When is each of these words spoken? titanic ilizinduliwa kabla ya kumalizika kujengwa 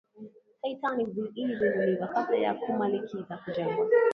titanic 0.61 1.07
ilizinduliwa 1.17 2.07
kabla 2.07 2.37
ya 2.37 2.53
kumalizika 2.53 3.37
kujengwa 3.37 3.87